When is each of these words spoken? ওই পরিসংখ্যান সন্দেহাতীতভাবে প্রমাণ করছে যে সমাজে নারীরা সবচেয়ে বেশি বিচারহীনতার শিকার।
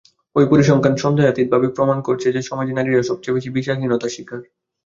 ওই 0.35 0.45
পরিসংখ্যান 0.51 0.95
সন্দেহাতীতভাবে 0.97 1.67
প্রমাণ 1.75 1.97
করছে 2.07 2.27
যে 2.35 2.41
সমাজে 2.41 2.73
নারীরা 2.75 3.09
সবচেয়ে 3.09 3.35
বেশি 3.37 3.49
বিচারহীনতার 3.57 4.13
শিকার। 4.15 4.39